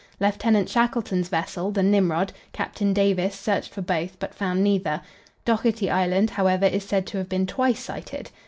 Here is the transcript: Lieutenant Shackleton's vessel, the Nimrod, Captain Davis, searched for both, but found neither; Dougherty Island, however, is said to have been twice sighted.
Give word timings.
Lieutenant 0.19 0.67
Shackleton's 0.67 1.27
vessel, 1.29 1.69
the 1.69 1.83
Nimrod, 1.83 2.33
Captain 2.53 2.91
Davis, 2.91 3.37
searched 3.37 3.71
for 3.71 3.83
both, 3.83 4.17
but 4.17 4.33
found 4.33 4.63
neither; 4.63 5.01
Dougherty 5.45 5.91
Island, 5.91 6.31
however, 6.31 6.65
is 6.65 6.83
said 6.83 7.05
to 7.05 7.19
have 7.19 7.29
been 7.29 7.45
twice 7.45 7.81
sighted. 7.83 8.31